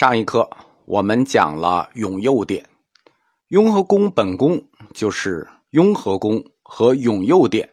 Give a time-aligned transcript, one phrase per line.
[0.00, 0.48] 上一课
[0.86, 2.66] 我们讲了永佑殿，
[3.48, 4.58] 雍和宫本宫
[4.94, 7.68] 就是雍和宫和永佑殿，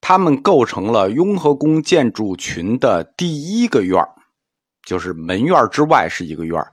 [0.00, 4.00] 它们构成了雍和宫建筑群的第一个院
[4.86, 6.64] 就是门院之外是一个院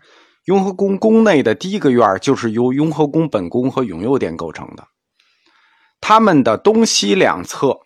[0.45, 4.85] 雍和宫宫内的第一个院就是由雍和宫本宫和永佑殿构成的，
[5.99, 7.79] 它们的东西两侧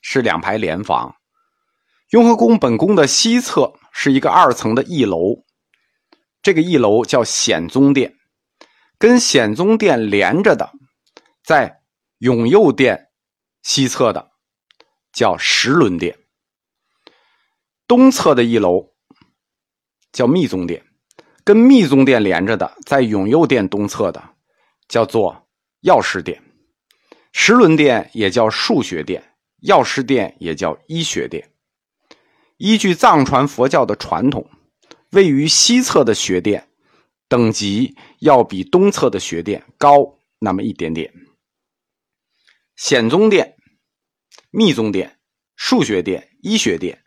[0.00, 1.16] 是两排连房，
[2.10, 5.42] 雍和宫本宫的西侧是一个二层的翼楼。
[6.42, 8.16] 这个一楼叫显宗殿，
[8.98, 10.72] 跟显宗殿连着的，
[11.44, 11.82] 在
[12.18, 13.08] 永佑殿
[13.62, 14.32] 西侧的
[15.12, 16.18] 叫十轮殿。
[17.86, 18.92] 东侧的一楼
[20.10, 20.84] 叫密宗殿，
[21.44, 24.22] 跟密宗殿连着的，在永佑殿东侧的
[24.88, 25.48] 叫做
[25.82, 26.42] 药师殿。
[27.32, 29.22] 十轮殿也叫数学殿，
[29.60, 31.52] 药师殿也叫医学殿。
[32.56, 34.50] 依据藏传佛教的传统。
[35.12, 36.68] 位于西侧的学殿，
[37.28, 41.12] 等级要比东侧的学殿高那么一点点。
[42.76, 43.56] 显宗殿、
[44.50, 45.18] 密宗殿、
[45.54, 47.02] 数学殿、医学殿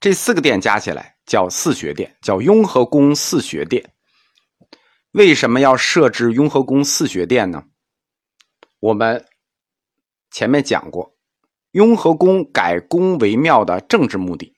[0.00, 3.92] 这四个殿加起来叫四学殿，叫雍和宫四学殿。
[5.12, 7.64] 为什么要设置雍和宫四学殿呢？
[8.78, 9.26] 我们
[10.30, 11.14] 前面讲过，
[11.72, 14.56] 雍和宫改宫为庙的政治目的。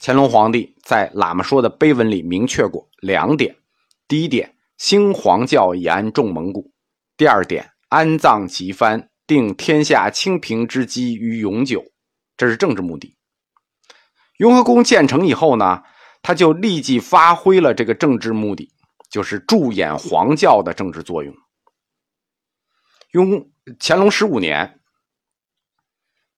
[0.00, 3.56] 乾隆皇帝在喇嘛说的碑文里明确过两点：
[4.06, 6.70] 第一点，兴皇教以安众蒙古；
[7.16, 11.84] 第二点，安葬吉藩，定天下清平之基于永久。
[12.36, 13.16] 这是政治目的。
[14.36, 15.82] 雍和宫建成以后呢，
[16.22, 18.72] 他就立即发挥了这个政治目的，
[19.10, 21.34] 就是助演皇教的政治作用。
[23.10, 24.78] 雍乾隆十五年，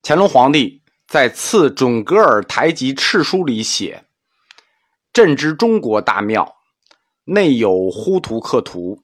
[0.03, 0.79] 乾隆皇帝。
[1.11, 4.05] 在《赐准噶尔台吉敕书》里写
[5.12, 6.55] ：“朕之中国大庙，
[7.25, 9.03] 内有呼图克图，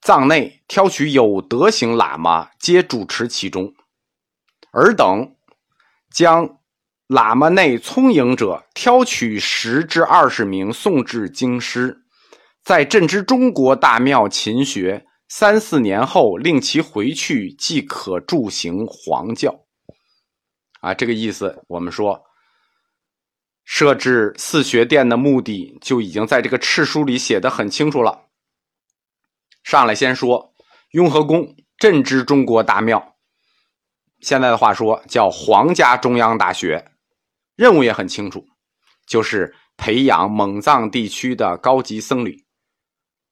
[0.00, 3.74] 藏内挑取有德行喇嘛，皆主持其中。
[4.72, 5.34] 尔等
[6.10, 6.48] 将
[7.08, 12.04] 喇嘛内聪颖者挑取十至二十名，送至京师，
[12.64, 19.54] 在朕之中国大庙勤学，三四年后令其回去，即可助行皇教。”
[20.80, 22.24] 啊，这个意思，我们说
[23.64, 28.26] 设置四学殿的目的就已经在这个敕书里写的很清楚了。
[29.62, 30.54] 上来先说
[30.92, 33.16] 雍和宫，朕之中国大庙，
[34.20, 36.92] 现在的话说叫皇家中央大学，
[37.56, 38.46] 任务也很清楚，
[39.06, 42.46] 就是培养蒙藏地区的高级僧侣，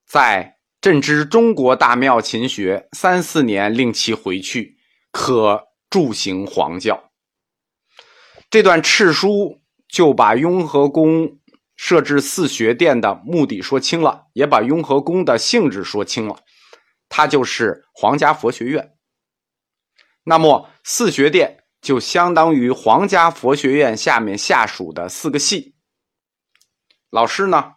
[0.07, 4.77] 在朕之中国大庙勤学三四年，令其回去，
[5.11, 7.06] 可助行皇教。
[8.49, 11.39] 这段敕书就把雍和宫
[11.75, 16.39] 设置四学殿的目的说清了，也把雍和宫的性质说清了。
[17.09, 18.95] 它就是皇家佛学院。
[20.25, 25.75] 那么四学殿就相当于皇家佛学院下面下属的四个系。
[27.11, 27.75] 老师呢，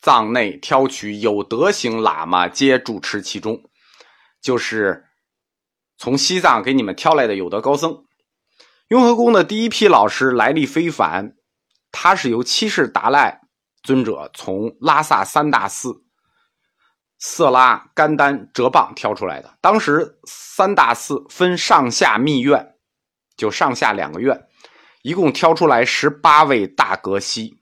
[0.00, 3.70] 藏内挑取有德行喇嘛，皆主持其中，
[4.40, 5.06] 就是
[5.96, 8.05] 从西藏给你们挑来的有德高僧。
[8.88, 11.34] 雍和宫的第一批老师来历非凡，
[11.90, 13.40] 他是由七世达赖
[13.82, 16.04] 尊者从拉萨三大寺
[17.18, 19.58] 色拉、甘丹、哲蚌挑出来的。
[19.60, 22.76] 当时三大寺分上下密院，
[23.36, 24.46] 就上下两个院，
[25.02, 27.58] 一共挑出来十八位大格西。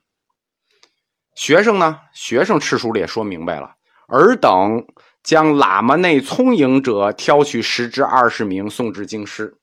[1.33, 3.75] 学生呢，学生赤书里也说明白了，
[4.09, 4.85] 尔等
[5.23, 9.57] 将喇嘛内聪颖者挑取十至二十名，送至京师。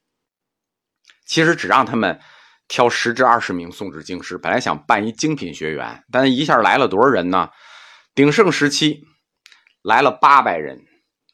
[1.33, 2.21] 其实只让他们
[2.69, 7.49] 挑十至二十名送至京师，本来想办一精品学员，但一下来了多少人呢？
[8.15, 9.01] 鼎盛时期
[9.81, 10.79] 来了八百人，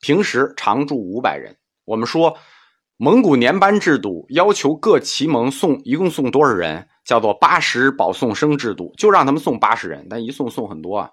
[0.00, 1.56] 平时常住五百人。
[1.84, 2.38] 我们说
[2.97, 6.88] 蒙古年班制度要求各旗蒙送一共送多少人？
[7.04, 11.10] 叫做八十保送生制度，就让他们送八十人，但一送送很多啊，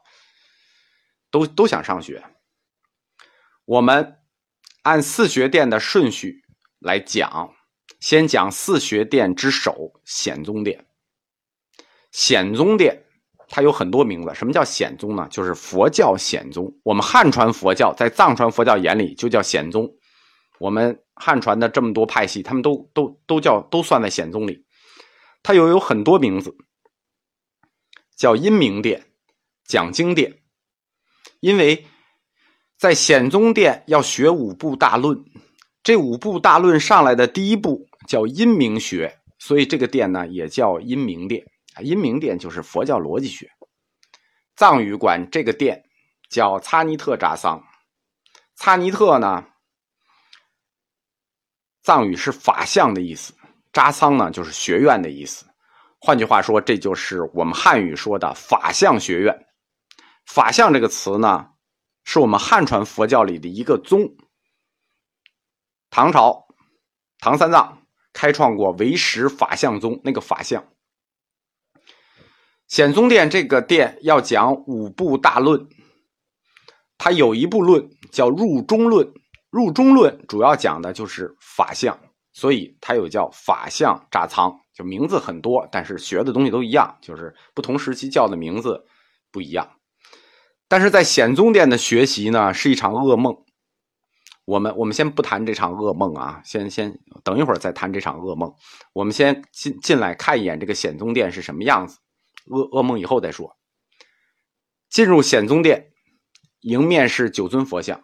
[1.32, 2.24] 都都想上学。
[3.66, 4.20] 我们
[4.84, 6.44] 按四学殿的顺序
[6.78, 7.55] 来讲。
[8.06, 10.86] 先讲四学殿之首显宗殿。
[12.12, 13.04] 显宗殿
[13.50, 14.32] 它有很多名字。
[14.36, 15.28] 什么叫显宗呢？
[15.32, 16.72] 就是佛教显宗。
[16.84, 19.92] 我们汉传佛教在藏传佛教眼里就叫显宗。
[20.60, 24.68] 我们汉传的这么多派系，他们都都都叫都算在显宗里。
[25.42, 26.56] 它又有很多名字，
[28.16, 29.04] 叫阴明殿、
[29.64, 30.44] 讲经殿。
[31.40, 31.88] 因为
[32.78, 35.26] 在显宗殿要学五部大论，
[35.82, 37.88] 这五部大论上来的第一步。
[38.08, 41.82] 叫阴明学，所以这个殿呢也叫阴明殿啊。
[41.82, 43.50] 阴明殿就是佛教逻辑学。
[44.56, 45.84] 藏语管这个殿
[46.30, 47.62] 叫擦尼特扎桑。
[48.56, 49.46] 擦尼特呢，
[51.84, 53.34] 藏语是法相的意思，
[53.74, 55.46] 扎桑呢就是学院的意思。
[56.00, 59.48] 换句话说，这就是我们汉语说的法相学院。
[60.26, 61.50] 法相这个词呢，
[62.04, 64.10] 是我们汉传佛教里的一个宗。
[65.90, 66.48] 唐朝
[67.20, 67.85] 唐三藏
[68.16, 70.66] 开创过唯识法相宗，那个法相。
[72.66, 75.68] 显宗殿这个殿要讲五部大论，
[76.98, 79.14] 它有一部论叫入中论，
[79.52, 82.00] 入中论主要讲的就是法相，
[82.32, 88.86] 所以它又叫法相扎仓，就名字很多，但是学的东西都一样，就是不同时期叫的名字
[89.30, 89.70] 不一样。
[90.70, 93.45] 但是在显宗殿的学习呢，是一场噩梦。
[94.46, 98.54] 我们我们先不谈这场噩梦啊，先先等一会儿再谈这场噩梦。
[98.94, 101.98] 我们先进进来看一眼这个显宗殿是什么样子。
[102.46, 103.58] 噩噩梦以后再说。
[104.88, 105.92] 进入显宗殿，
[106.62, 108.00] 迎面是九尊佛像，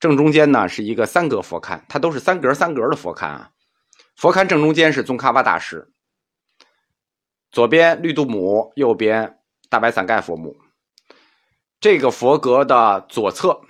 [0.00, 3.52] 正中间呢是一个三格佛龛，它都是三格三格的佛龛啊。
[4.16, 5.92] 佛龛正中间是宗喀巴大师，
[7.50, 9.38] 左边绿度母，右边
[9.70, 10.56] 大白伞盖佛母。
[11.78, 13.62] 这个佛阁的左侧，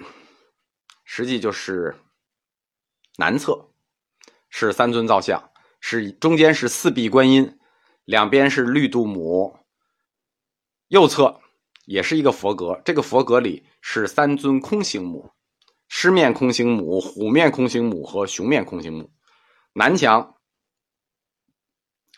[1.12, 1.96] 实际就是
[3.16, 3.72] 南侧，
[4.48, 7.58] 是三尊造像，是中间是四臂观音，
[8.04, 9.58] 两边是绿度母。
[10.86, 11.40] 右侧
[11.84, 15.32] 也是一个佛阁，这个佛阁里是三尊空行母：
[15.88, 19.10] 狮面空行母、虎面空行母和熊面空行母。
[19.72, 20.36] 南墙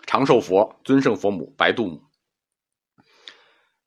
[0.07, 1.99] 长寿佛、尊胜佛母、白度母；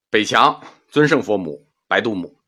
[0.10, 2.40] 北墙尊胜佛母、白度母。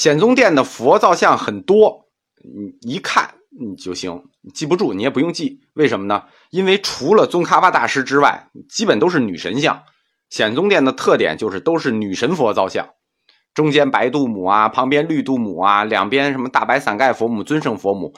[0.00, 2.06] 显宗殿的佛造像很多，
[2.42, 4.24] 你一看你就行，
[4.54, 5.60] 记不住你也不用记。
[5.74, 6.24] 为什么呢？
[6.48, 9.82] 因为除了宗喀巴大师之外，基本都是女神像。
[10.30, 12.88] 显宗殿的特点就是都是女神佛造像，
[13.52, 18.14] 中间白度母啊，旁边绿度母啊，两边什么大白伞盖佛母、尊胜佛母，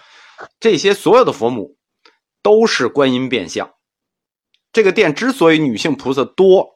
[0.60, 1.78] 这些所有的佛母
[2.44, 3.68] 都是观音变相。
[4.72, 6.71] 这个殿之所以女性菩萨多，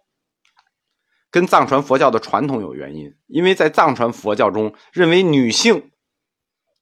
[1.37, 5.91] 跟藏传佛教的传统有原因，因为在藏传佛教中认为女性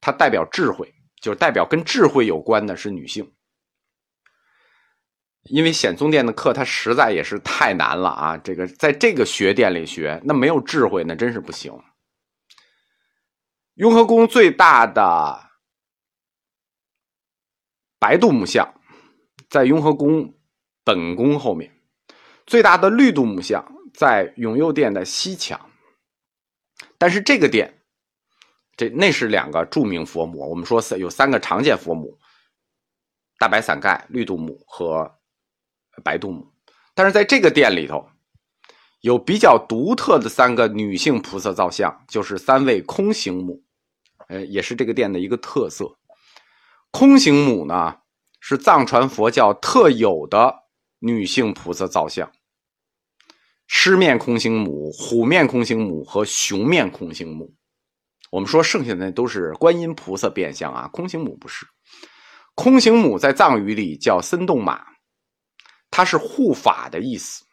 [0.00, 3.34] 它代表智慧，就是代表跟智慧有关的是女性。
[5.42, 8.38] 因为显宗殿的课，它实在也是太难了啊！
[8.38, 11.76] 这个在这个学殿里学，那没有智慧，那真是不行。
[13.74, 15.50] 雍和宫最大的
[17.98, 18.72] 白度母像
[19.50, 20.32] 在雍和宫
[20.84, 21.72] 本宫后面，
[22.46, 25.70] 最大的绿度母像在永佑殿的西墙。
[26.98, 27.80] 但是这个殿，
[28.76, 30.50] 这那是两个著名佛母。
[30.50, 32.18] 我们说三有三个常见佛母：
[33.38, 35.18] 大白伞盖、绿度母和。
[36.02, 36.52] 白度母，
[36.92, 38.08] 但是在这个殿里头，
[39.02, 43.62] 有比较独特的三个女性菩萨造像，就是三位空行母，
[44.26, 45.96] 呃，也是这个殿的一个特色。
[46.90, 47.98] 空行母呢，
[48.40, 50.64] 是藏传佛教特有的
[50.98, 52.32] 女性菩萨造像。
[53.66, 57.52] 狮面空行母、虎面空行母和熊面空行母，
[58.30, 61.66] 我们说剩下的都是观音菩萨变相啊，空行母不是。
[62.54, 64.84] 空行母在藏语里叫森洞马。
[65.90, 67.44] 它是护法的意思，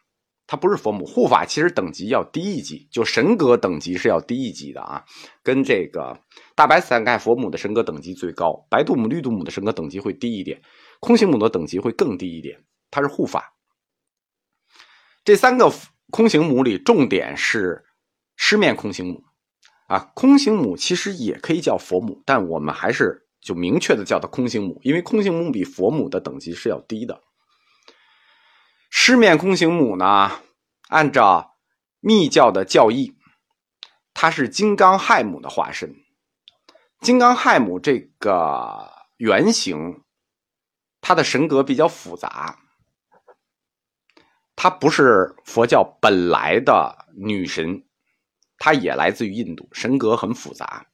[0.48, 1.04] 它不是佛母。
[1.04, 5.04] 护法其实等级要低一级，就神格等级是要低一级的啊。
[5.44, 6.18] 跟这个
[6.56, 10.60] 大白伞盖佛母的神格等级最高，白度母、绿度母的神格等级会低一点，
[10.98, 12.60] 空行母的等级会更低一点。
[12.90, 13.54] 它是护法。
[15.24, 15.72] 这三个
[16.12, 17.84] 空行母里，重点是
[18.36, 19.24] 狮面空行母
[19.88, 19.98] 啊。
[20.14, 27.20] 空行母其实也可以叫佛母，但我们还是就明确的叫它空行母，因为空行母比佛母的等级是要低的。
[28.90, 30.30] 狮面空行母呢？
[30.88, 31.56] 按照
[32.00, 33.16] 密教的教义，
[34.12, 35.96] 它是金刚亥母的化身。
[37.00, 40.02] 金刚亥母这个原型，
[41.00, 42.58] 它的神格比较复杂，
[44.54, 47.84] 她不是佛教本来的女神，
[48.58, 50.86] 她也来自于印度，神格很复杂。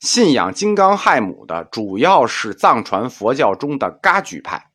[0.00, 4.70] 信仰金刚亥母的主要是藏传佛教中的噶举派。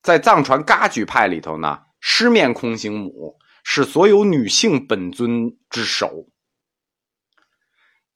[0.00, 6.26] 在藏传噶举派里头呢，狮面空行母是所有女性本尊之首。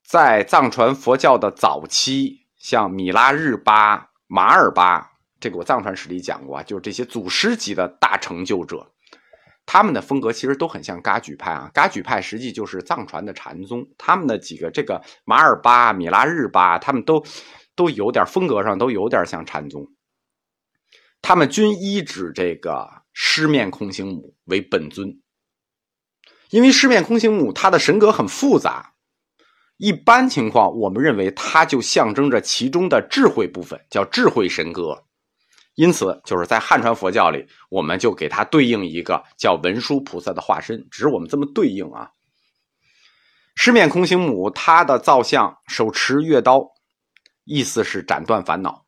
[0.05, 8.93] 在藏传佛教的早期，像米拉日巴、马尔巴，这个我藏传史里讲过啊，就是这些祖师级的大成就者，
[9.67, 11.71] 他们的风格其实都很像噶举派啊。
[11.75, 17.23] 噶举派实际就是藏传的禅宗，他们的几个这个马尔巴、米拉日巴，他们都
[17.75, 19.87] 都有点风格上都有点像禅宗。
[21.21, 25.21] 他们均依指这个狮面空行母为本尊，
[26.51, 28.93] 因为狮面空行母它的神格很复杂，
[29.79, 35.06] 一般情况我们认为它就象征着其中的智慧部分，叫智慧神格。
[35.77, 42.11] 因此，就是在汉传佛教里，我们就给它对应一个叫文殊菩萨的化身，只是我们这么对应啊。
[43.55, 46.67] 狮面空行母，它的造像手持月刀，
[47.45, 48.87] 意思是斩断烦恼；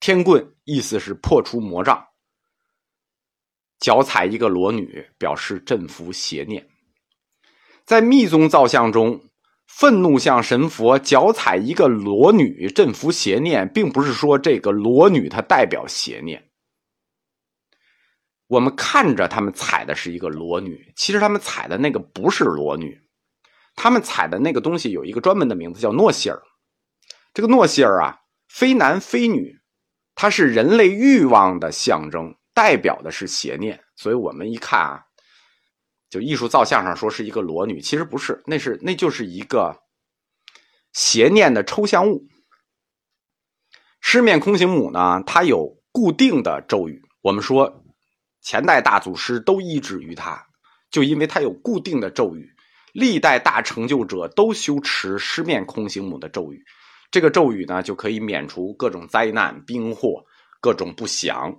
[0.00, 1.96] 天棍，意思是破除魔障；
[3.78, 6.68] 脚踩一个裸女，表示镇服邪念。
[7.84, 9.25] 在密宗造像中，
[9.66, 16.50] 愤怒像神佛脚踩一个裸女，镇服邪念，并不是说这个裸女她代表邪念。
[18.46, 23.00] 我们看着他们踩的是一个裸女，其实他们踩的那个不是裸女。
[23.74, 26.40] 他们踩的那个东西有一个专门的名字，叫诺西尔。
[27.34, 29.58] 这个诺西尔啊，非男非女，
[30.14, 33.82] 它是人类欲望的象征，代表的是邪念。
[33.96, 35.05] 所以我们一看啊，
[36.08, 39.76] 就艺术造像上说是一个裸女，其实不是，那是那就是一个
[40.92, 42.26] 邪念的抽象物。
[44.00, 47.02] 狮面空行母呢，它有固定的咒语。
[47.22, 47.84] 我们说
[48.40, 50.46] 前代大祖师都依止于它，
[50.90, 52.48] 就因为它有固定的咒语。
[52.92, 56.64] 历代大成就者都修持狮面空行母的咒语，
[57.10, 60.24] 这个咒语呢就可以免除各种灾难、兵祸、
[60.62, 61.54] 各种不祥。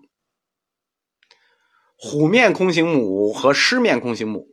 [1.98, 4.46] 虎面空行母和狮面空行母，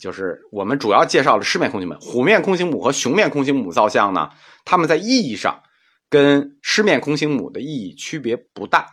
[0.00, 1.96] 就是我们主要介绍的狮面空行母。
[2.00, 4.30] 虎面空行母和熊面空行母造像呢，
[4.64, 5.60] 它们在意义上
[6.08, 8.86] 跟狮面空行母的意义区别不大。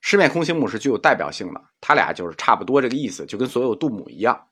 [0.00, 4.48] 狮面空行母是具有代表性的，它俩就是差不多这个意思，就跟所有度母一样。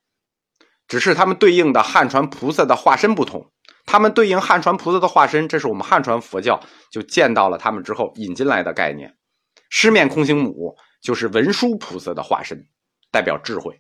[0.89, 3.49] 只是他们对应的汉传菩萨的化身不同，
[3.87, 9.17] 他们对应汉传菩萨的化身，这是我们汉传佛教就见到了他们之后引进来的概念。
[9.69, 12.67] 狮面空行母就是文殊菩萨的化身，
[13.11, 13.73] 代表智慧；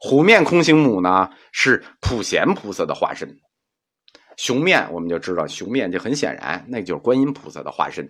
[0.00, 3.28] 虎面空行母呢是普贤菩萨的化身；
[4.36, 8.08] 熊面我们就知道，熊面就很显然，那就是观音菩萨的化身。